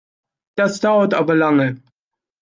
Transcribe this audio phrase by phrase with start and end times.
[0.57, 1.79] Das dauert aber lange!